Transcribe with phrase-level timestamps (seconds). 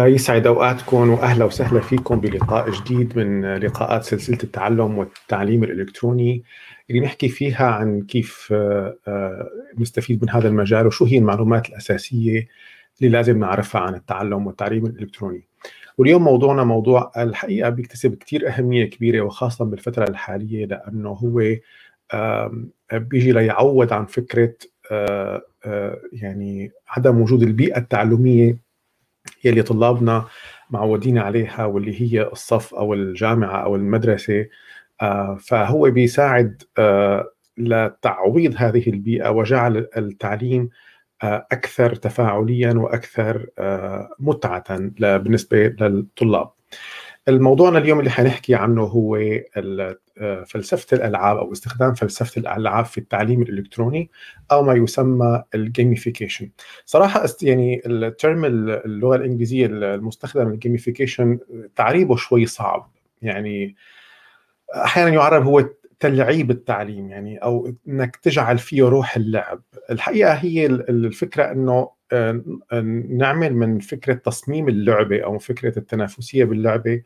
[0.00, 6.42] آه، يسعد أوقاتكم وأهلا وسهلا فيكم بلقاء جديد من لقاءات سلسلة التعلم والتعليم الإلكتروني
[6.90, 12.48] اللي نحكي فيها عن كيف آه، آه، نستفيد من هذا المجال وشو هي المعلومات الأساسية
[13.00, 15.42] اللي لازم نعرفها عن التعلم والتعليم الإلكتروني.
[15.98, 21.56] واليوم موضوعنا موضوع الحقيقة بيكتسب كثير أهمية كبيرة وخاصة بالفترة الحالية لأنه هو
[22.92, 24.52] بيجي ليعوض عن فكرة
[26.12, 28.69] يعني عدم وجود البيئة التعلمية
[29.44, 30.26] يلي طلابنا
[30.70, 34.46] معودين عليها واللي هي الصف أو الجامعة أو المدرسة
[35.02, 40.68] آه، فهو بيساعد آه، لتعويض هذه البيئة وجعل التعليم
[41.22, 43.46] آه، أكثر تفاعليا وأكثر
[44.18, 46.50] متعة بالنسبة للطلاب.
[47.30, 49.18] الموضوعنا اليوم اللي حنحكي عنه هو
[50.46, 54.10] فلسفة الألعاب أو استخدام فلسفة الألعاب في التعليم الإلكتروني
[54.52, 56.50] أو ما يسمى ال gamification
[56.84, 61.38] صراحة يعني ال term اللغة الإنجليزية المستخدم ال gamification
[61.76, 62.90] تعريبه شوي صعب.
[63.22, 63.76] يعني
[64.74, 65.68] أحيانا يعرب هو
[66.00, 69.62] تلعيب التعليم يعني أو إنك تجعل فيه روح اللعب.
[69.90, 71.94] الحقيقة هي الفكرة إنه آه،
[73.08, 77.02] نعمل من فكرة تصميم اللعبة أو فكرة التنافسية باللعبة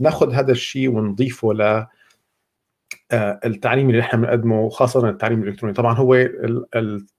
[0.00, 1.86] ناخذ هذا الشيء ونضيفه ل
[3.12, 5.74] آه، التعليم اللي نحن بنقدمه خاصة التعليم الإلكتروني.
[5.74, 6.28] طبعا هو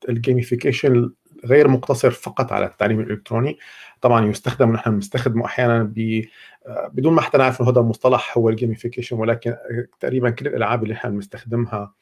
[0.09, 1.11] ال gamification
[1.45, 3.57] غير مقتصر فقط على التعليم الإلكتروني.
[4.01, 5.93] طبعا يستخدم ونحن بنستخدمه أحيانا
[6.67, 9.55] آه، بدون ما حتى نعرف إنه هذا المصطلح هو ال gamification ولكن
[9.99, 11.93] تقريبا كل الألعاب اللي نحن بنستخدمها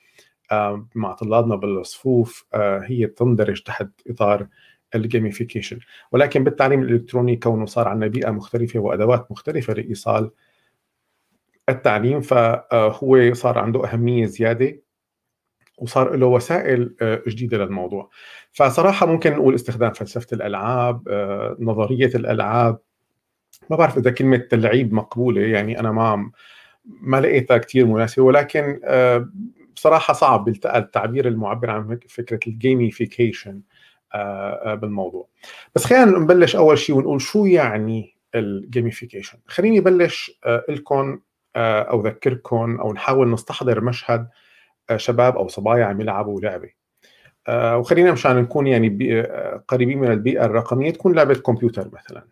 [0.96, 4.48] مع طلابنا بالصفوف هي تندرج تحت إطار
[4.96, 5.80] ال gamification
[6.12, 10.32] ولكن بالتعليم الإلكتروني كونه صار عندنا بيئة مختلفة وأدوات مختلفة لإيصال
[11.70, 14.80] التعليم فهو صار عنده أهمية زيادة
[15.78, 18.10] وصار له وسائل آه، جديدة للموضوع.
[18.52, 22.80] فصراحة ممكن نقول استخدام فلسفة الألعاب آه، نظرية الألعاب.
[23.70, 26.32] ما بعرف إذا كلمة تلعيب مقبولة يعني أنا ما
[26.88, 29.30] ما لقيتها كثير مناسبة ولكن آه،
[29.76, 33.62] بصراحه صعب التعبير المعبر عن فكرة ال gamification آه، آه،
[34.66, 35.28] بالموضوع.
[35.76, 41.20] بس خلينا نبلش أول شيء ونقول شو يعني ال gamification خليني بلش آه، لكم
[41.56, 44.28] أو أذكركم أو نحاول نستحضر مشهد
[44.96, 46.70] شباب أو صبايا عم يلعبوا لعبة.
[47.50, 49.22] وخلينا مشان نكون يعني
[49.68, 52.24] قريبين من البيئة الرقمية تكون لعبة كمبيوتر مثلا.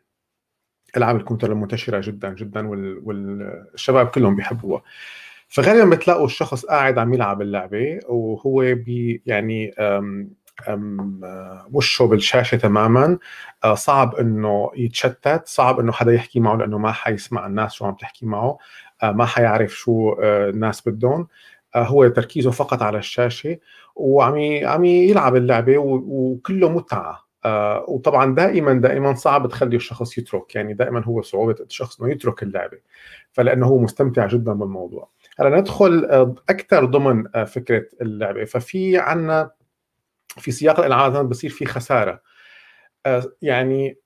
[0.97, 2.67] ألعاب الكمبيوتر المنتشرة جدا جدا
[3.03, 4.81] والشباب كلهم بيحبوها.
[5.47, 9.73] فغالبا بتلاقوا الشخص قاعد عم يلعب اللعبة وهو بي يعني
[11.73, 13.17] وشه بالشاشة تماما.
[13.63, 17.93] آه، صعب إنه يتشتت صعب إنه حدا يحكي معه لأنه ما حيسمع الناس شو عم
[17.93, 18.57] تحكي معه.
[19.03, 21.27] آه، ما حيعرف شو آه، الناس بدهم.
[21.75, 23.57] هو تركيزه فقط على الشاشة
[23.95, 27.25] وعم عم يلعب اللعبة وكله متعة.
[27.87, 30.55] وطبعا دائما دائما صعب تخلي الشخص يترك.
[30.55, 32.77] يعني دائما هو صعوبة الشخص إنه يترك اللعبة
[33.31, 35.09] فلأنه هو مستمتع جدا بالموضوع.
[35.39, 36.05] هلأ ندخل
[36.49, 38.45] أكثر ضمن فكرة اللعبة.
[38.45, 39.51] ففي عنا
[40.27, 42.21] في سياق الالعاب بصير في خسارة.
[43.05, 43.97] آه، يعني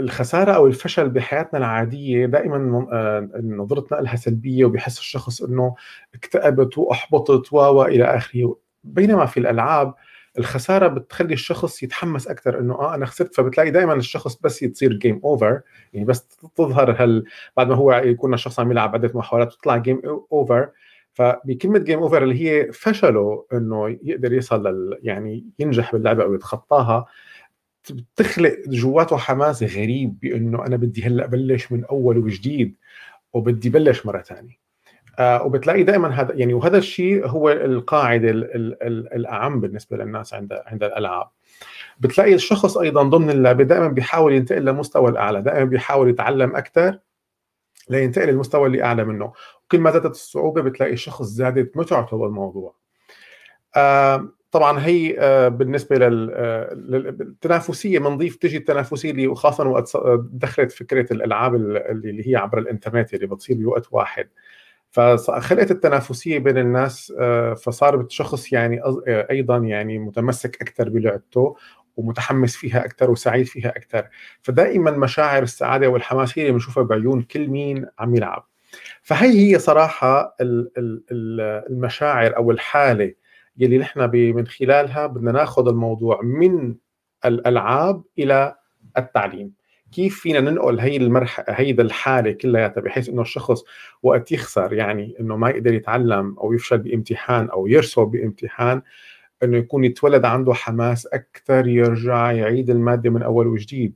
[0.00, 5.74] الخسارة أو الفشل بحياتنا العادية دائما آه، نظرتنا لها سلبية وبيحس الشخص إنه
[6.14, 8.56] اكتئبت وأحبطت و إلى آخره.
[8.84, 9.94] بينما في الألعاب
[10.38, 13.34] الخسارة بتخلي الشخص يتحمس أكثر إنه آه أنا خسرت.
[13.34, 15.60] فبتلاقي دائما الشخص بس يصير game over
[15.92, 17.24] يعني بس تظهر هال
[17.56, 20.68] بعد ما هو يكون الشخص عم يلعب عدة محاولات تطلع game over
[21.14, 27.06] فبكلمة game over اللي هي فشله إنه يقدر يصل لل يعني ينجح باللعبة أو يتخطاها
[27.90, 32.76] بتخلق جواته حماس غريب بإنه أنا بدي هلأ بلش من أول وجديد
[33.32, 34.64] وبدي بلش مرة ثانية
[35.18, 40.34] آه وبتلاقي دائما هذا يعني وهذا الشيء هو القاعدة ال ال ال الأعم بالنسبة للناس
[40.34, 41.26] عند عند الألعاب.
[42.00, 46.98] بتلاقي الشخص أيضا ضمن اللعبة دائما بيحاول ينتقل لمستوى الأعلى دائما بيحاول يتعلم أكثر
[47.90, 49.32] لينتقل للمستوى اللي أعلى منه.
[49.64, 52.74] وكل ما زادت الصعوبة بتلاقي الشخص زادت متعته بالموضوع.
[53.76, 55.96] آه طبعا هي آه بالنسبة
[56.76, 59.92] للتنافسيه بنضيف تجي التنافسية اللي خاصه وقت
[60.32, 64.28] دخلت فكرة الألعاب اللي هي عبر الإنترنت اللي بتصير بوقت واحد.
[64.90, 71.56] فخلقت التنافسية بين الناس آه، فصار الشخص يعني آه، أيضا يعني متمسك أكثر بلعبته
[71.96, 74.08] ومتحمس فيها أكثر وسعيد فيها أكثر
[74.42, 78.46] فدائما مشاعر السعادة والحماس هي اللي بنشوفها بعيون كل مين عم يلعب.
[79.02, 80.36] فهي هي صراحة
[81.70, 83.14] المشاعر أو الحالة
[83.56, 86.74] يلي نحن من خلالها بدنا ناخذ الموضوع من
[87.24, 88.56] الألعاب إلى
[88.98, 89.52] التعليم.
[89.92, 93.64] كيف فينا ننقل هي المرحله هيدا الحالة كلياتها بحيث إنه الشخص
[94.02, 98.82] وقت يخسر يعني إنه ما يقدر يتعلم أو يفشل بامتحان أو يرسب بامتحان
[99.44, 103.94] إنه يكون يتولد عنده حماس أكثر يرجع يعيد المادة من أول وجديد.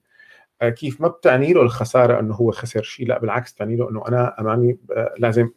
[0.62, 4.41] كيف ما بتعني له الخسارة إنه هو خسر شيء؟ لا بالعكس بتعني له إنه أنا
[4.41, 4.77] أمامي
[5.19, 5.50] لازم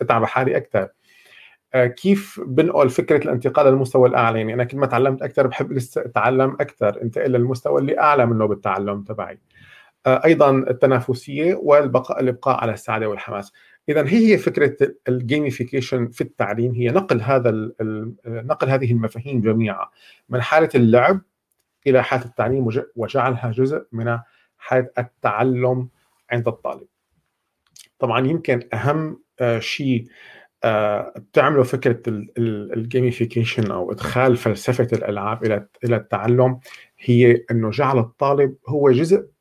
[0.00, 0.88] أتعب حالي أكثر.
[1.74, 6.56] كيف بنقل فكرة الانتقال للمستوى الأعلى؟ يعني أنا كل ما تعلمت أكثر بحب لسه أتعلم
[6.60, 7.02] أكثر.
[7.02, 9.38] انتقل للمستوى اللي أعلى منه بالتعلم تبعي.
[10.06, 13.52] أيضا التنافسية والبقاء الإبقاء على السعادة والحماس.
[13.88, 17.70] اذا هي هي فكرة الجيميفيكيشن في التعليم هي نقل هذا
[18.26, 19.86] نقل هذه المفاهيم جميعا
[20.28, 21.20] من حالة اللعب
[21.86, 24.18] إلى حالة التعليم وجعلها جزء من
[24.58, 25.88] حالة التعلم
[26.30, 26.86] عند الطالب.
[27.98, 30.06] طبعا يمكن أهم آه، شيء
[30.64, 32.02] آه، بتعمله فكرة
[32.38, 36.60] الجيميفيكيشن أو إدخال فلسفة الألعاب إلى إلى التعلم
[36.98, 39.31] هي إنه جعل الطالب هو جزء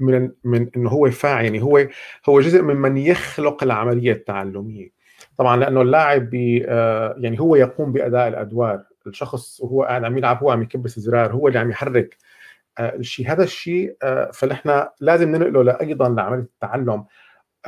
[0.00, 1.86] من من انه هو فاعل يعني هو
[2.28, 4.90] هو جزء من من يخلق العملية التعلمية.
[5.38, 8.82] طبعا لأنه اللاعب بي آه، يعني هو يقوم بأداء الأدوار.
[9.06, 12.16] الشخص وهو قاعد عم يلعب هو عم يكبس زرار هو اللي عم يحرك.
[12.78, 17.04] آه، الشيء هذا الشيء آه، فنحن لازم ننقله أيضا لعملية التعلم.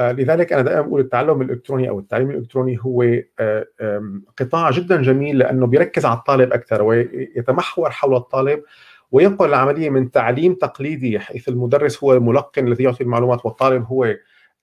[0.01, 3.05] لذلك أنا دائما بقول التعلم الإلكتروني أو التعليم الإلكتروني هو
[4.39, 8.63] قطاع جدا جميل لأنه بيركز على الطالب أكثر ويتمحور حول الطالب.
[9.13, 14.15] وينقل العملية من تعليم تقليدي حيث المدرس هو الملقن الذي يعطي المعلومات والطالب هو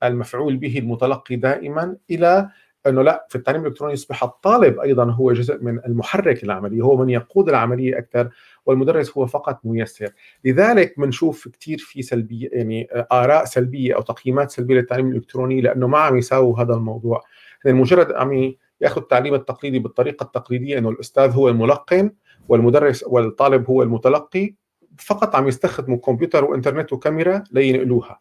[0.04, 2.50] المفعول به المتلقي دائما إلى
[2.88, 7.10] أنه لا في التعليم الإلكتروني يصبح الطالب أيضا هو جزء من المحرك العملية هو من
[7.10, 8.30] يقود العملية أكثر
[8.66, 10.10] والمدرس هو فقط ميسر.
[10.46, 15.98] لذلك بنشوف كثير في سلبية يعني آراء سلبية أو تقييمات سلبية للتعليم الإلكتروني لأنه ما
[15.98, 17.22] عم يساووا هذا الموضوع.
[17.66, 22.12] يعني مجرد عم يأخذ التعليم التقليدي بالطريقة التقليدية إنه الأستاذ هو الملقن
[22.50, 24.54] والمدرس والطالب هو المتلقي
[24.98, 28.20] فقط عم يستخدموا كمبيوتر وإنترنت وكاميرا لينقلوها.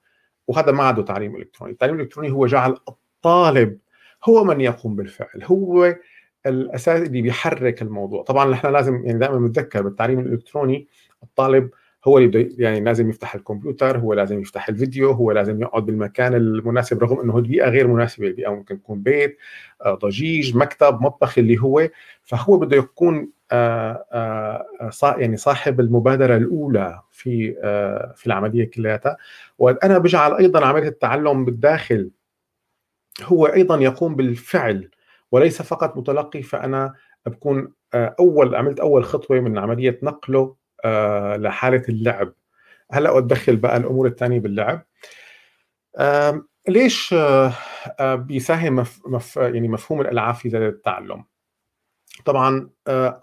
[0.48, 3.78] وهذا ما عده تعليم إلكتروني، التعليم الإلكتروني هو جعل الطالب
[4.24, 5.96] هو من يقوم بالفعل، هو
[6.46, 10.88] الأساس اللي بيحرك الموضوع، طبعا نحن لازم يعني دائما نتذكر بالتعليم الإلكتروني
[11.22, 11.70] الطالب
[12.06, 17.02] هو اللي يعني لازم يفتح الكمبيوتر هو لازم يفتح الفيديو هو لازم يقعد بالمكان المناسب
[17.02, 19.38] رغم إنه البيئه غير مناسبة البيئه ممكن تكون بيت
[19.84, 21.88] آه، ضجيج مكتب مطبخ اللي هو.
[22.22, 27.52] فهو بده يكون آه، آه، يعني صاحب المبادرة الأولى في
[28.16, 29.16] في العملية كلياتها.
[29.58, 32.10] وأنا بجعل أيضا عملية التعلم بالداخل
[33.22, 34.90] هو أيضا يقوم بالفعل
[35.32, 36.42] وليس فقط متلقي.
[36.42, 36.94] فأنا
[37.26, 40.56] بكون أول عملت أول خطوة من عملية نقله
[41.36, 42.32] لحالة اللعب.
[42.92, 44.86] هلأ ادخل بقى الأمور الثانية باللعب.
[46.68, 47.52] ليش آه،
[48.00, 51.24] آه، بيساهم مف يعني مفهوم الألعاب في زياده التعلم؟
[52.24, 52.70] طبعا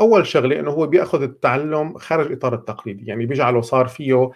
[0.02, 4.32] أول شغلة إنه هو بيأخذ التعلم خارج الاطار التقليدي يعني بيجعله صار فيه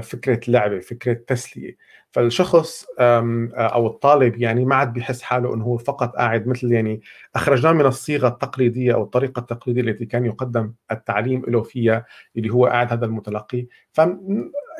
[0.00, 1.76] فكرة لعبة فكرة تسلية.
[2.12, 7.00] فالشخص أو الطالب يعني ما عاد بيحس حاله إنه هو فقط قاعد مثل يعني
[7.34, 12.04] أخرجناه من الصيغة التقليدية أو الطريقة التقليدية التي كان يقدم التعليم له فيها
[12.36, 13.66] اللي هو قاعد هذا المتلقي.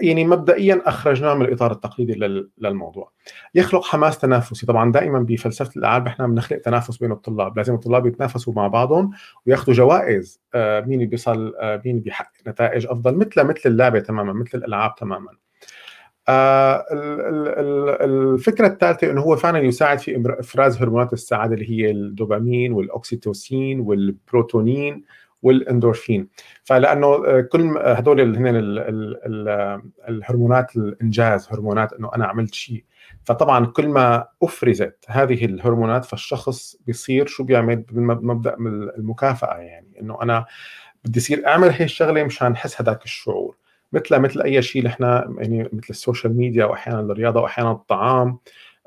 [0.02, 3.12] يعني مبدئيا اخرجناه من الإطار التقليدي للموضوع.
[3.54, 8.52] يخلق حماس تنافسي، طبعا دائما بفلسفة الألعاب إحنا بنخلق تنافس بين الطلاب، لازم الطلاب يتنافسوا
[8.52, 9.10] مع بعضهم
[9.46, 14.58] وياخذوا جوائز آه، مين بيصل آه، مين بيحقق نتائج أفضل مثل مثل اللعبة تماما مثل
[14.58, 15.31] الألعاب تماما.
[16.28, 16.84] آه،
[18.05, 25.05] الفكرة الثالثة إنه هو فعلا يساعد في إفراز هرمونات السعادة اللي هي الدوبامين والأوكسيتوسين والسيروتونين
[25.43, 26.29] والاندورفين.
[26.65, 28.47] فلأنه آه، كل هدول هن
[30.09, 32.84] الهرمونات الإنجاز هرمونات إنه أنا عملت شيء.
[33.25, 38.56] فطبعا كل ما أفرزت هذه الهرمونات فالشخص بيصير شو بيعمل بمبدأ
[38.99, 40.01] المكافأة يعني.
[40.01, 40.46] إنه أنا
[41.05, 43.56] بدي يصير أعمل هي الشغلة مشان احس هذاك الشعور.
[43.93, 45.03] مثل مثل أي شيء نحن
[45.39, 48.39] يعني مثل ال social media واحيانا الرياضة واحيانا الطعام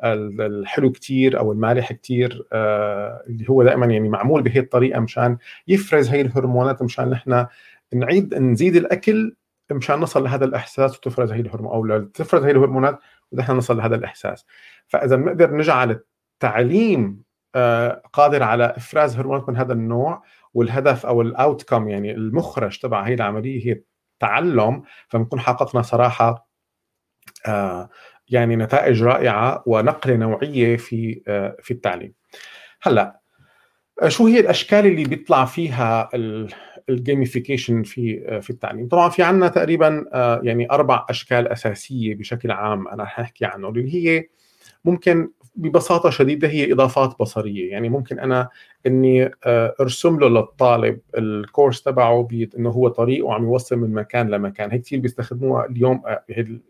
[0.04, 5.38] الحلو كتير أو المالح كتير آه، اللي هو دائما يعني معمول بهي الطريقة مشان
[5.68, 7.46] يفرز هي الهرمونات مشان نحن
[7.94, 9.36] نعيد نزيد الأكل
[9.72, 13.00] مشان نصل لهذا الإحساس وتفرز هي الهرمونات أو تفرز هي الهرمونات
[13.32, 14.46] ونحن نصل لهذا الإحساس.
[14.88, 16.02] فإذا بنقدر نجعل
[16.34, 17.24] التعليم
[17.56, 20.24] آه، قادر على إفراز هرمونات من هذا النوع
[20.54, 23.82] والهدف أو ال outcome يعني المخرج تبع هي العملية هي
[24.20, 26.50] تعلم فبنكون حققنا صراحة
[27.48, 27.90] آه،
[28.30, 32.14] يعني نتائج رائعة ونقلة نوعية في آه، في التعليم.
[32.82, 33.20] هلأ
[34.02, 36.10] آه، شو هي الأشكال اللي بيطلع فيها
[36.90, 40.06] ال gamification في في التعليم؟ طبعا في عندنا تقريبا
[40.44, 44.28] يعني أربع أشكال أساسية بشكل عام أنا حاحكي عنه اللي هي
[44.86, 47.72] ممكن ببساطة شديدة هي إضافات بصرية.
[47.72, 48.50] يعني ممكن أنا
[48.88, 54.72] إني آه، أرسم له للطالب الكورس تبعه إنه هو طريق وعم يوصل من مكان لمكان.
[54.72, 56.24] هي كثير بيستخدموها اليوم آه،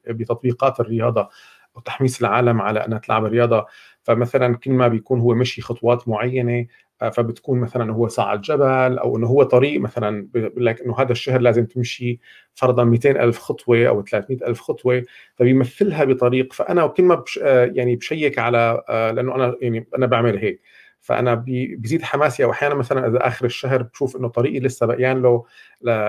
[0.08, 1.30] بتطبيقات الرياضة
[1.76, 3.66] وتحميس العالم على أنها تلعب رياضة.
[4.04, 6.66] فمثلا كل ما بيكون هو مشي خطوات معينة
[7.00, 11.42] فبتكون مثلا هو صعد جبل أو إنه هو طريق مثلا بقول لك إنه هذا الشهر
[11.42, 12.20] لازم تمشي
[12.54, 15.04] فرضا 200 ألف خطوة أو 300 ألف خطوة
[15.36, 20.62] فبيمثلها بطريق فأنا كل ما بش يعني بشيك على لأنه أنا يعني أنا بعمل هيك
[21.06, 25.44] فأنا بيزيد حماسي أو أحيانا مثلا إذا آخر الشهر بشوف إنه طريقي لسه بقيان له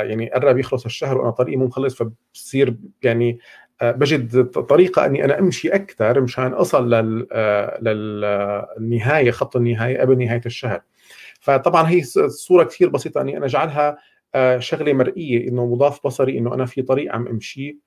[0.02, 3.38] يعني قرب يخلص الشهر وأنا طريقي مو مخلص فبصير يعني آه،
[3.82, 10.42] بجد طريقة أني أنا أمشي أكثر مشان أصل لل آه، للنهاية خط النهاية قبل نهاية
[10.46, 10.82] الشهر.
[11.40, 13.98] فطبعا هي صورة كثير بسيطة أني أنا اجعلها
[14.34, 17.78] آه، شغلة مرئية إنه مضاف بصري إنه أنا في طريق عم أمشي.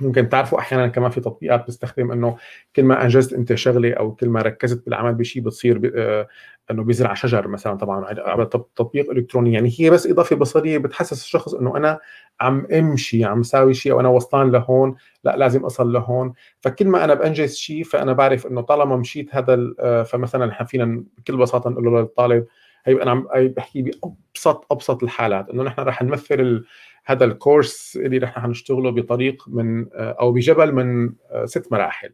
[0.00, 2.36] ممكن تعرفوا أحيانا كمان في تطبيقات بتستخدم إنه
[2.76, 6.28] كل ما أنجزت أنت شغلة أو كل ما ركزت بالعمل بشيء بتصير آه
[6.70, 9.52] إنه بيزرع شجر مثلا طبعا على تطبيق إلكتروني.
[9.52, 11.98] يعني هي بس إضافة بصرية بتحسس الشخص إنه أنا
[12.40, 16.32] عم أمشي عم ساوي شيء أو أنا وصلان لهون لا لازم أصل لهون.
[16.60, 21.04] فكل ما أنا بأنجز شيء فأنا بعرف إنه طالما مشيت هذا آه، فمثلا نحن فينا
[21.18, 22.46] بكل بساطة نقول للطالب
[22.86, 26.64] هي أنا عم بحكي بابسط أبسط الحالات إنه نحن رح نمثل
[27.04, 32.12] هذا الكورس اللي نحن حنشتغله بطريق من آه، أو بجبل من آه، ست مراحل.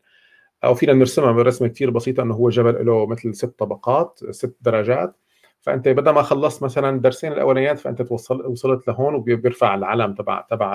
[0.64, 5.16] أو فينا نرسمها برسمه كثير بسيطة إنه هو جبل له مثل ست طبقات ست درجات.
[5.60, 10.74] فأنت بدل ما خلصت مثلا درسين الأولانيات فأنت توصل وصلت لهون وبيرفع العلم تبع تبع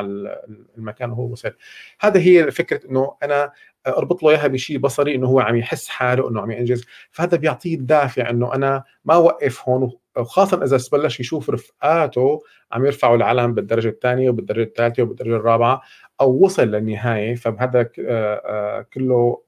[0.78, 1.52] المكان وهو وصل.
[2.00, 3.52] هذا هي فكرة إنه أنا
[3.88, 6.86] أربط له إياها بشيء بصري إنه هو عم يحس حاله إنه عم ينجز.
[7.12, 13.16] فهذا بيعطيه الدافع إنه أنا ما اوقف هون وخاصه إذا بلش يشوف رفقاته عم يرفعوا
[13.16, 15.82] العلم بالدرجة الثانية وبالدرجة الثالثة وبالدرجة الرابعة
[16.22, 17.36] أو وصل للنهاية.
[17.36, 19.42] فبهذا آه، آه، كله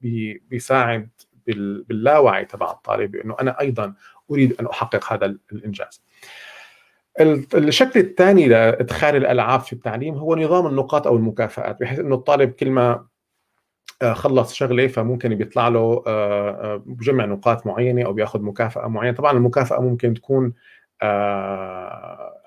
[0.49, 1.09] بيساعد
[1.47, 3.93] باللاوعي تبع الطالب إنه أنا أيضا
[4.31, 6.01] أريد أن أحقق هذا الإنجاز.
[7.55, 12.69] الشكل الثاني لإدخال الألعاب في التعليم هو نظام النقاط أو المكافآت بحيث إنه الطالب كل
[12.69, 13.05] ما
[14.01, 19.15] آه، خلص شغلة فممكن بيطلع له آه، آه، بجمع نقاط معينة أو بياخذ مكافأة معينة
[19.17, 20.53] طبعا المكافأة ممكن تكون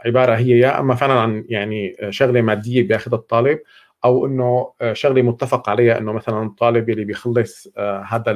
[0.06, 3.58] عبارة هي يا أما فعلا عن يعني شغلة مادية بياخذها الطالب
[4.04, 8.32] أو إنه شغلة متفق عليها إنه مثلا الطالب اللي بيخلص هذا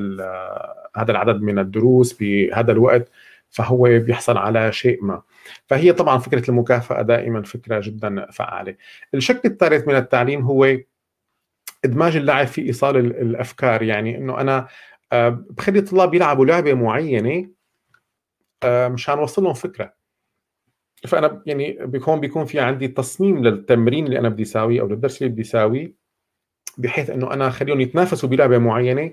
[0.97, 3.09] هذا العدد من الدروس بهذا الوقت
[3.55, 5.23] فهو بيحصل على شيء ما.
[5.67, 8.75] فهي طبعا فكرة المكافأة دائما فكرة جدا فعالة.
[9.15, 10.77] الشكل الثالث من التعليم هو
[11.85, 13.83] إدماج اللعب في إيصال الأفكار.
[13.83, 14.69] يعني إنه أنا
[15.13, 17.49] آه، بخلي الطلاب يلعبوا لعبة معينة
[18.63, 19.95] آه، مشان أوصل لهم فكرة.
[21.07, 25.33] فأنا يعني بيكون بيكون في عندي تصميم للتمرين اللي أنا بدي اساويه أو للدرس اللي
[25.33, 25.95] بدي اساويه
[26.79, 29.13] بحيث إنه أنا أخليهم يتنافسوا بلعبة معينة.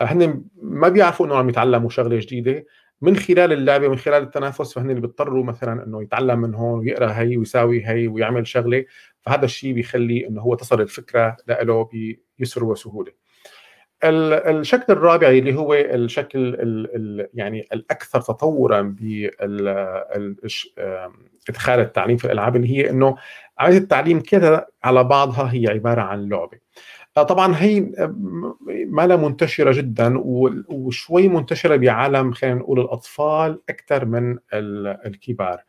[0.00, 2.66] آه، هن ما بيعرفوا انه عم يتعلموا شغلة جديدة.
[3.00, 7.12] من خلال اللعبة من خلال التنافس فهن اللي بيضطروا مثلا إنه يتعلم من هون ويقرأ
[7.12, 8.84] هي ويساوي هي ويعمل شغلة.
[9.22, 11.88] فهذا الشيء بيخلي إنه هو تصل الفكرة له
[12.38, 13.12] بيسر وسهولة.
[14.04, 18.96] الشكل الرابع اللي هو الشكل ال ال يعني الأكثر تطورا
[21.48, 23.16] بادخال التعليم في الألعاب اللي هي إنه
[23.58, 26.58] عمليه التعليم كده على بعضها هي عبارة عن لعبة.
[27.22, 27.80] طبعا هي
[28.86, 30.14] ما لا منتشرة جدا
[30.68, 35.62] وشوي منتشرة بعالم خلينا نقول الأطفال أكثر من الكبار.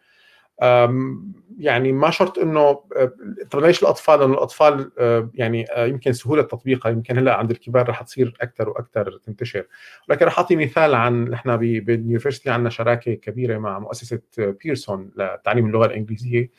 [1.59, 3.11] يعني ما شرط إنه آه،
[3.51, 8.01] طب ليش الأطفال؟ لأنه الأطفال آه، يعني يمكن سهولة تطبيقها يمكن هلأ عند الكبار رح
[8.01, 9.65] تصير أكثر وأكثر تنتشر،
[10.09, 15.65] ولكن رح أعطي مثال عن نحن بال university عندنا شراكة كبيرة مع مؤسسة بيرسون لتعليم
[15.65, 16.49] اللغة الإنجليزية.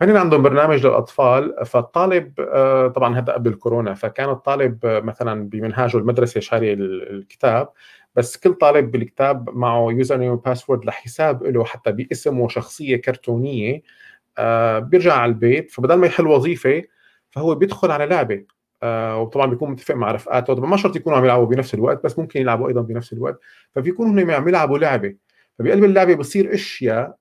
[0.00, 5.96] فهن عندهم برنامج للأطفال فالطالب آه، طبعا هذا قبل الكورونا فكان الطالب آه، مثلا بمنهاجه
[5.96, 7.68] المدرسة شاري الكتاب
[8.14, 13.82] بس كل طالب بالكتاب معه user name و password لحساب له حتى باسم وشخصيه كرتونية
[14.38, 16.82] آه، بيرجع على البيت فبدل ما يحل وظيفة
[17.30, 18.44] فهو بيدخل على لعبة
[18.84, 22.40] وطبعا بيكون متفق مع رفقاته طبعا ما شرط يكونوا عم يلعبوا بنفس الوقت بس ممكن
[22.40, 23.40] يلعبوا أيضا بنفس الوقت
[23.72, 25.14] فبيكونوا هم عم يلعبوا لعبة
[25.58, 27.16] فبقلب اللعبة بصير أشياء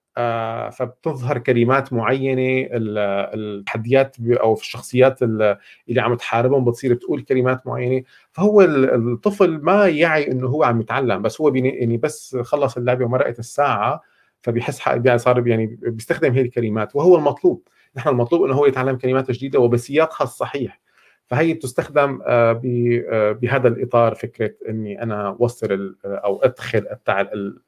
[0.72, 5.58] فبتظهر كلمات معينة التحديات أو الشخصيات اللي
[5.98, 8.04] عم تحاربهم بتصير بتقول كلمات معينة.
[8.32, 13.40] فهو الطفل ما يعي إنه هو عم يتعلم بس هو يعني بس خلص اللعبة ومرقت
[13.40, 14.02] الساعة
[14.42, 14.82] فبيحس
[15.16, 16.96] صار يعني بيستخدم هي الكلمات.
[16.96, 17.68] وهو المطلوب.
[17.98, 20.86] نحن المطلوب إنه هو يتعلم كلمات جديدة وبسياقها الصحيح.
[21.28, 22.62] فهي تستخدم آه،
[23.10, 26.86] آه، بهذا الإطار فكرة إني أنا أوصل أو أدخل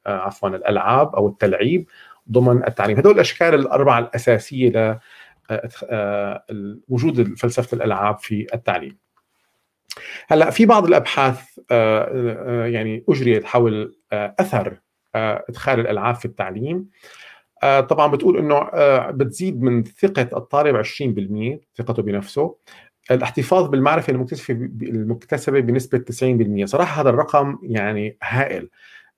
[0.06, 1.88] عفوا الألعاب أو التلعيب
[2.30, 2.96] ضمن التعليم.
[2.96, 4.98] هذول الأشكال الأربعة الأساسية ل
[5.50, 6.44] آه، آه،
[7.36, 8.98] فلسفة الألعاب في التعليم.
[10.28, 14.80] هلأ في بعض الأبحاث آه، يعني أجريت حول أثر
[15.14, 16.88] إدخال الألعاب في التعليم.
[17.62, 18.70] طبعا بتقول إنه
[19.10, 22.56] بتزيد من ثقة الطالب 20% ثقته بنفسه.
[23.10, 28.68] الاحتفاظ بالمعرفة المكتسبة المكتسبة بنسبة 90% صراحة هذا الرقم يعني هائل.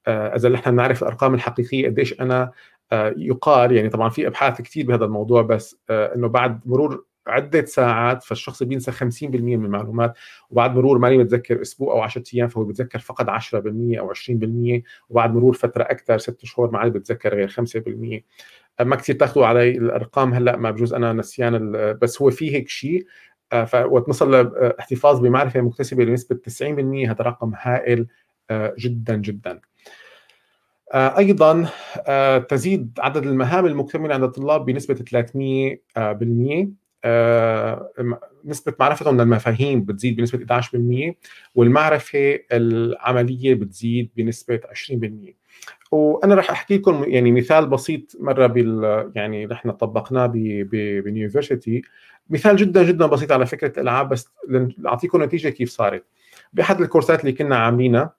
[0.08, 2.52] إذا نحن نعرف الأرقام الحقيقية قديش أنا
[3.16, 8.62] يقال يعني طبعا في أبحاث كثير بهذا الموضوع بس إنه بعد مرور عدة ساعات فالشخص
[8.62, 10.14] بينسى 50% من المعلومات
[10.50, 15.34] وبعد مرور ماني متذكر أسبوع أو 10 أيام فهو بيتذكر فقط 10% أو 20% وبعد
[15.34, 20.34] مرور فترة أكثر ست شهور ما عاد بتذكر غير 5% ما كثير تاخذوا علي الأرقام
[20.34, 23.06] هلأ ما بجوز أنا نسيان بس هو في هيك شيء.
[23.66, 28.06] فوقت نصل لاحتفاظ بمعرفة مكتسبة لنسبة 90% هذا رقم هائل
[28.50, 29.50] آه، جدا جدا.
[29.50, 29.60] آه،
[30.92, 31.68] أيضا
[32.06, 36.68] آه، تزيد عدد المهام المكتملة عند الطلاب بنسبة 300%
[37.04, 37.90] آه،
[38.44, 41.14] نسبة معرفتهم للمفاهيم بتزيد بنسبة 11%
[41.54, 45.36] والمعرفة العملية بتزيد بنسبة 20%
[45.92, 51.82] وأنا راح أحكي لكم يعني مثال بسيط مرة بال يعني نحن طبقناه باليونيفرسيتي.
[52.30, 54.28] مثال جدا جدا بسيط على فكرة الألعاب بس
[54.86, 56.04] أعطيكم نتيجة كيف صارت.
[56.52, 58.14] بأحد الكورسات اللي كنا عاملينها آه،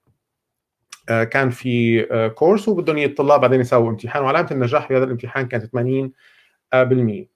[1.24, 4.24] كان في آه، كورس وبدهم الطلاب بعدين يساووا امتحان.
[4.24, 7.28] وعلامة النجاح في هذا الامتحان كانت 80%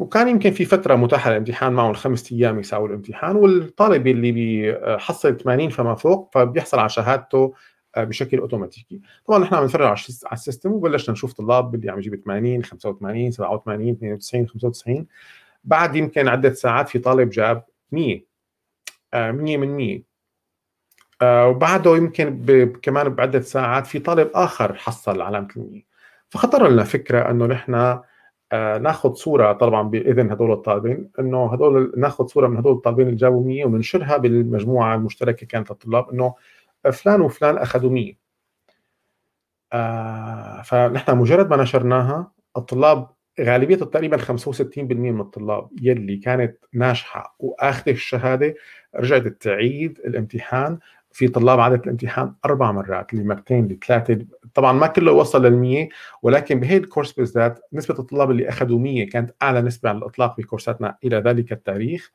[0.00, 5.68] وكان يمكن في فترة متاحة للامتحان معه الخمس أيام يساوي الامتحان والطالب اللي بيحصل 80
[5.68, 7.54] فما فوق فبيحصل على شهادته
[7.96, 9.00] آه، بشكل أوتوماتيكي.
[9.26, 9.96] طبعا نحن عم نتفرج على
[10.32, 15.06] السيستم وبلشنا نشوف طلاب اللي عم يجيب 80 85 87 92 95
[15.64, 18.20] بعد يمكن عدة ساعات في طالب جاب 100
[19.14, 20.02] 100 من 100 آه،
[21.22, 25.82] وبعده يمكن كمان بعدة ساعات في طالب آخر حصل علامه ال 100
[26.28, 28.00] فخطر لنا فكرة إنه نحن
[28.52, 33.16] آه، ناخذ صورة طبعا بإذن هدول الطالبين إنه هدول ناخذ صورة من هدول الطالبين اللي
[33.16, 36.34] جابوا 100 وننشرها بالمجموعة المشتركة كانت للطلاب إنه
[36.92, 38.14] فلان وفلان أخذوا 100
[39.72, 43.08] آه فنحن مجرد ما نشرناها الطلاب
[43.40, 48.54] غالبيه تقريبا 65% من الطلاب يلي كانت ناجحة واخذه الشهادة
[48.96, 50.78] رجعت تعيد الامتحان
[51.12, 54.18] في طلاب عادت الامتحان أربع مرات لمرتين لثلاثة.
[54.54, 55.88] طبعا ما كله وصل لل 100
[56.22, 60.96] ولكن بهي الكورس بالذات نسبة الطلاب اللي أخذوا 100 كانت أعلى نسبة على الإطلاق بكورساتنا
[61.04, 62.12] إلى ذلك التاريخ.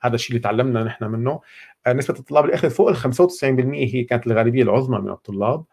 [0.00, 1.40] هذا الشيء اللي تعلمنا نحن منه.
[1.86, 5.64] آه، نسبة الطلاب اللي أخذت فوق ال 95% هي كانت الغالبية العظمى من الطلاب.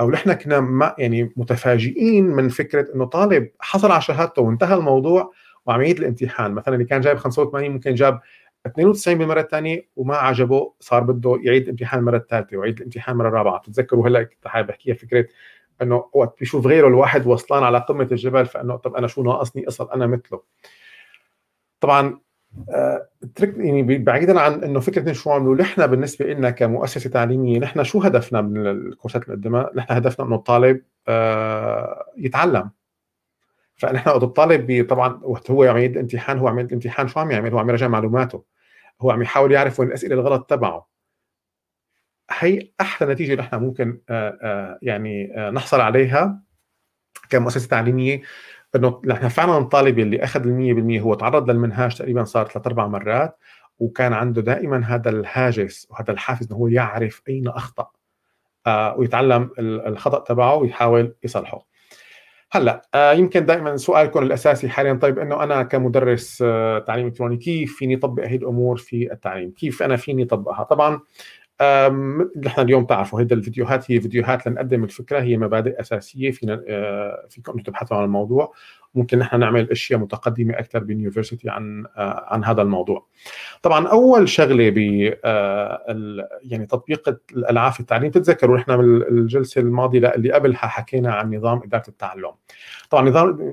[0.00, 5.32] أو نحن كنا ما يعني متفاجئين من فكرة إنه طالب حصل على شهادته وانتهى الموضوع
[5.66, 6.52] وعم يعيد الامتحان.
[6.52, 8.20] مثلا اللي كان جايب 85 ممكن جاب
[8.66, 13.58] 92 بالمرة الثانية وما عجبه صار بده يعيد الامتحان المرة الثالثة ويعيد الامتحان المرة الرابعة
[13.58, 15.26] بتتذكروا هلأ كنت حابب احكيها فكرة
[15.82, 19.90] إنه وقت بيشوف غيره الواحد وصلان على قمة الجبل فإنه طب أنا شو ناقصني أصل
[19.90, 20.42] أنا مثله
[21.80, 22.20] طبعا
[22.70, 23.08] آه
[23.40, 28.40] يعني بعيدا عن إنه فكرة شو عملوا نحن بالنسبة لنا كمؤسسة تعليمية نحن شو هدفنا
[28.40, 32.70] من الكورسات اللي قدمها؟ نحن هدفنا إنه الطالب آه يتعلم
[33.76, 37.30] فنحن وقت الطالب طبعا وقت هو عم يعيد الامتحان هو عم يعيد الامتحان شو عم
[37.30, 38.51] يعمل؟ هو عم يراجع معلوماته
[39.00, 40.92] هو عم يحاول يعرف وين الأسئلة الغلط تبعه.
[42.30, 46.42] هي أحلى نتيجة نحن ممكن آه، آه، يعني آه، نحصل عليها
[47.30, 48.22] كمؤسسة تعليمية
[48.76, 50.52] إنه نحن فعلا الطالب اللي أخذ ال
[50.98, 53.38] 100% هو تعرض للمنهاج تقريبا صار ثلاث أربع مرات
[53.78, 57.90] وكان عنده دائما هذا الهاجس وهذا الحافز إنه هو يعرف أين أخطأ
[58.96, 61.66] ويتعلم الخطأ تبعه ويحاول يصلحه.
[62.54, 67.76] هلا آه يمكن دائما سؤالكم الأساسي حاليا طيب إنه أنا كمدرس آه تعليم إلكتروني كيف
[67.76, 71.00] فيني أطبق هي الأمور في التعليم؟ كيف أنا فيني أطبقها؟ طبعا
[72.44, 77.58] نحن اليوم تعرفوا هيدا الفيديوهات هي فيديوهات لنقدم الفكرة هي مبادئ أساسية فينا آه، فيكم
[77.58, 78.52] تبحثوا عن الموضوع
[78.94, 83.06] ممكن نحن نعمل أشياء متقدمة أكثر بال university عن آه، عن هذا الموضوع.
[83.62, 84.78] طبعا أول شغلة ب
[85.24, 91.34] آه، يعني تطبيق الألعاب في التعليم تتذكروا نحن من الجلسة الماضية اللي قبلها حكينا عن
[91.34, 92.32] نظام إدارة التعلم.
[92.92, 93.08] طبعا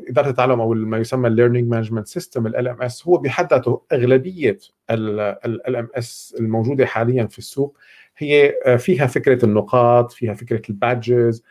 [0.10, 4.58] اداره التعلم أو ما يسمى ال learning management system LMS هو بحد ذاته أغلبية
[4.89, 7.78] LMS الموجودة حاليا في السوق.
[8.17, 11.44] هي آه، فيها فكرة النقاط، فيها فكرة ال badges،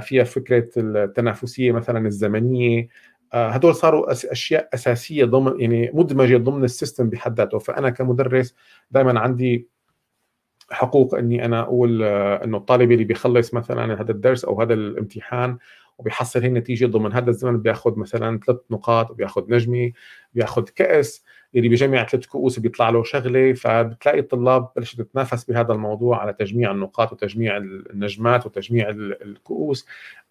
[0.00, 2.88] فيها فكرة التنافسية مثلا الزمنية.
[3.32, 7.58] آه، هدول صاروا أشياء أساسية ضمن يعني مدمجة ضمن ال system بحد ذاته.
[7.58, 8.54] فأنا كمدرس
[8.90, 9.68] دائما عندي
[10.70, 15.58] حقوق إني أنا أقول آه، إنه الطالب اللي بيخلص مثلا هذا الدرس أو هذا الامتحان
[15.98, 19.92] وبيحصل هي النتيجة ضمن هذا الزمن بياخذ مثلا ثلاث نقاط وبياخذ نجمة
[20.34, 21.24] بياخذ كأس.
[21.54, 26.70] اللي بيجمع ثلاث كؤوس بيطلع له شغلة فبتلاقي الطلاب بلشت تتنافس بهذا الموضوع على تجميع
[26.70, 28.88] النقاط وتجميع النجمات وتجميع
[29.22, 29.86] الكؤوس.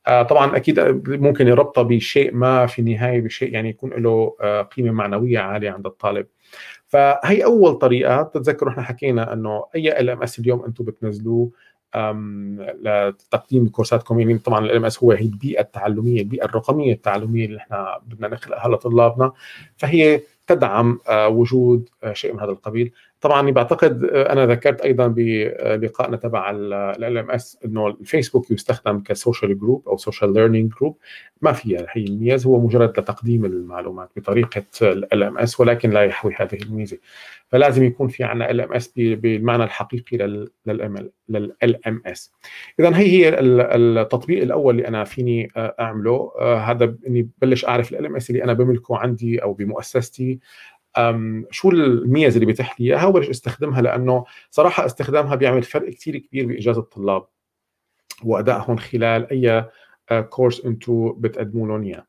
[0.08, 4.92] آه، طبعا أكيد ممكن يربطها بشيء ما في النهاية بشيء يعني يكون له آه، قيمة
[4.92, 6.28] معنوية عالية عند الطالب.
[6.88, 11.52] فهي أول طريقة بتتذكروا إحنا حكينا إنه أي LMS اليوم أنتم بتنزلوه
[12.82, 14.20] لتقديم كورساتكم.
[14.20, 18.70] يعني طبعا ال LMS هو هي البيئة التعلمية البيئة الرقمية التعلمية اللي إحنا بدنا نخلقها
[18.70, 19.32] لطلابنا.
[19.78, 22.92] فهي تدعم آه، وجود شيء من هذا القبيل.
[23.22, 29.88] طبعا بعتقد أنا ذكرت أيضا بلقائنا تبع ال LMS إنه الفيسبوك يستخدم ك social group
[29.88, 30.98] أو social learning group
[31.42, 36.58] ما فيها هي الميزة هو مجرد لتقديم المعلومات بطريقة ال LMS ولكن لا يحوي هذه
[36.64, 36.98] الميزة.
[37.48, 41.54] فلازم يكون في عندنا LMS بالمعنى الحقيقي لل
[41.88, 42.32] LMS
[42.80, 46.32] اذا هي هي التطبيق الأول اللي أنا فيني أعمله.
[46.42, 50.40] هذا إني بلش أعرف ال LMS اللي أنا بملكه عندي أو بمؤسستي.
[51.52, 56.46] شو الميز اللي بيتيح لي إياها وبلش أستخدمها؟ لأنه صراحة استخدامها بيعمل فرق كثير كبير
[56.46, 57.26] باجازه الطلاب
[58.24, 59.66] وادائهم خلال أي
[60.30, 62.06] كورس أنتم بتقدموا لهم إياه.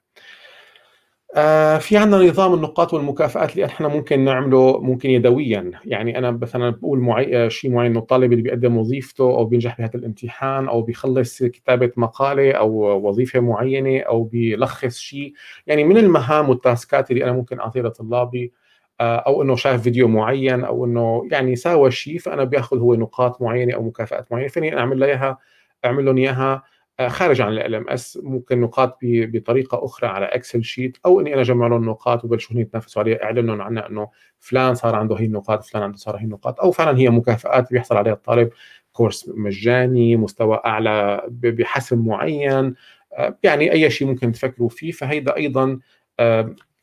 [1.37, 5.71] آه في عندنا نظام النقاط والمكافآت اللي إحنا ممكن نعمله ممكن يدويا.
[5.85, 9.95] يعني أنا مثلا بقول معي شيء معين إنه الطالب اللي بيقدم وظيفته أو بينجح بهذا
[9.95, 12.71] الامتحان أو بيخلص كتابة مقالة أو
[13.09, 15.33] وظيفة معينة أو بيلخص شيء
[15.67, 18.62] يعني من المهام وال taskات اللي أنا ممكن أعطيها لطلابي آه،
[19.03, 23.75] أو إنه شاف فيديو معين أو إنه يعني ساوى شيء فأنا باخذ هو نقاط معينة
[23.75, 25.39] أو مكافآت معينة فيني أعمل لها إياها
[25.85, 26.63] أعمل لهم إياها
[27.01, 31.41] آه، خارج عن ال LMS ممكن نقاط بطريقة أخرى على Excel sheet أو إني أنا
[31.41, 35.65] أجمع لهم نقاط وبلشوا يتنافسوا عليها أعلن لهم عنها إنه فلان صار عنده هي النقاط
[35.65, 38.51] فلان عنده صار هي النقاط أو فعلا هي مكافآت بيحصل عليها الطالب
[38.93, 42.75] كورس مجاني مستوى أعلى بحسم معين
[43.13, 45.79] آه، يعني أي شيء ممكن تفكروا فيه فهيدا أيضا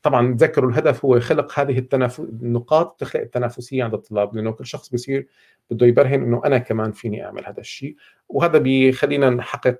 [0.02, 4.90] طبعا تذكروا الهدف هو خلق هذه التنافس النقاط تخلق التنافسية عند الطلاب لأنه كل شخص
[4.90, 5.28] بصير
[5.72, 7.96] بده يبرهن إنه أنا كمان فيني أعمل هذا الشيء.
[8.30, 9.80] وهذا بيخلينا نحقق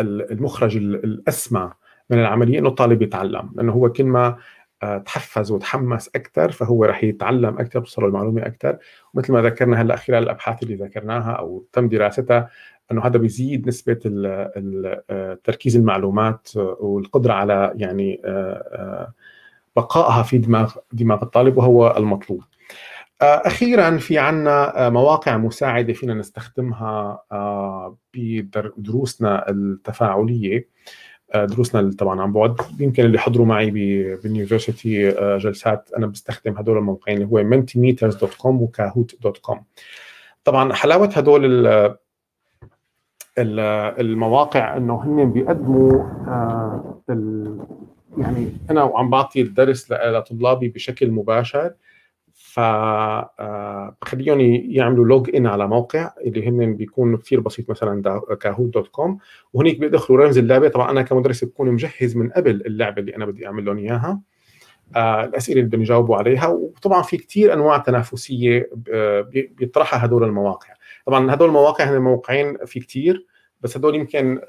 [0.00, 1.72] المخرج الاسمى
[2.10, 4.38] من العملية إنه الطالب يتعلم لأنه هو كل ما
[4.80, 8.78] تحفز وتحمس أكثر فهو رح يتعلم أكثر بتصل المعلومة أكثر
[9.14, 12.50] ومثل ما ذكرنا هلأ خلال الأبحاث اللي ذكرناها أو تم دراستها
[12.92, 19.12] إنه هذا بيزيد نسبة آه، تركيز المعلومات والقدرة على يعني آه،
[19.76, 22.42] بقائها في دماغ دماغ الطالب وهو المطلوب.
[23.22, 27.22] أخيرا في عنا مواقع مساعدة فينا نستخدمها
[28.14, 30.64] بدروسنا التفاعلية آه،
[31.34, 32.56] دروسنا طبعا عن بعد.
[32.80, 39.58] يمكن اللي حضروا معي باليونيفرسيتي آه، جلسات أنا بستخدم هدول الموقعين اللي هو mentimeters.com وكاهوت.com
[40.44, 41.66] طبعا حلاوة هدول
[43.38, 47.00] المواقع إنه هن بيقدموا آه،
[48.18, 51.72] يعني أنا وعم بعطي الدرس لطلابي بشكل مباشر.
[52.58, 58.88] فبخليهم آه، يعملوا log in على موقع اللي هن بيكون كثير بسيط مثلا Kahoot dot
[58.88, 59.18] com.
[59.52, 60.68] وهنيك بيدخلوا رمز اللعبة.
[60.68, 64.20] طبعا أنا كمدرس بكون مجهز من قبل اللعبة اللي أنا بدي أعمل لهم إياها.
[64.96, 66.46] آه الأسئلة اللي بدهم يجاوبوا عليها.
[66.46, 70.74] وطبعا في كثير أنواع تنافسية آه، بيطرحها هدول المواقع.
[71.06, 73.26] طبعا هدول المواقع هن موقعين في كثير
[73.60, 74.40] بس هدول يمكن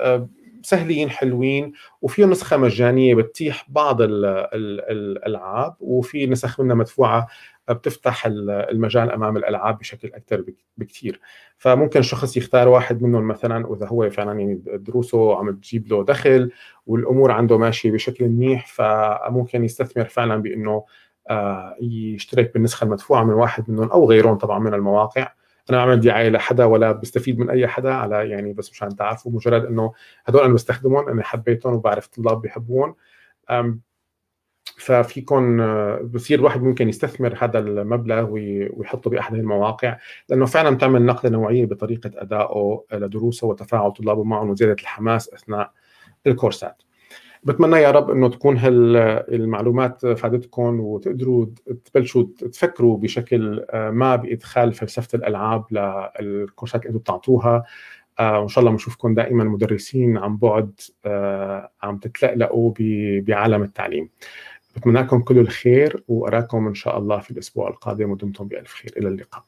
[0.61, 1.71] سهلين حلوين.
[2.01, 5.75] وفي نسخة مجانية بتتيح بعض الألعاب.
[5.79, 7.27] وفي نسخ منها مدفوعة
[7.73, 10.43] بتفتح المجال أمام الألعاب بشكل أكثر
[10.77, 11.21] بكثير
[11.57, 16.51] فممكن شخص يختار واحد منهم مثلا واذا هو فعلا يعني دروسه عم تجيب له دخل
[16.85, 20.85] والأمور عنده ماشية بشكل منيح فممكن يستثمر فعلا بإنه
[21.29, 25.31] آه، يشترك بالنسخة المدفوعة من واحد منهم أو غيرهم طبعا من المواقع.
[25.69, 29.65] أنا عمل دعاية لحدا ولا بستفيد من أي حدا على يعني بس مشان تعرفوا مجرد
[29.65, 29.93] إنه
[30.25, 32.95] هدول أنا بستخدمهم أنا حبيتهم وبعرف طلاب بيحبون.
[34.79, 35.57] ففيكم
[36.03, 39.97] بصير الواحد ممكن يستثمر هذا المبلغ ويحطه بأحد المواقع
[40.29, 45.71] لأنه فعلا بتعمل نقلة نوعية بطريقة ادائه لدروسه وتفاعل طلابه معهم وزيادة الحماس أثناء
[46.27, 46.83] الكورسات.
[47.43, 51.45] بتمنى يا رب إنه تكون هالمعلومات فادتكم وتقدروا
[51.85, 55.65] تبلشوا تفكروا بشكل ما بإدخال فلسفة الألعاب
[56.21, 57.63] للكورسات اللي أنتم بتعطوها
[58.19, 62.73] آه، وإن شاء الله بنشوفكم دائما مدرسين عن بعد آه، عم تتلألأوا
[63.21, 64.09] بعالم التعليم
[64.75, 68.93] بتمنى لكم كل الخير وأراكم إن شاء الله في الأسبوع القادم ودمتم بألف خير.
[68.97, 69.43] إلى اللقاء.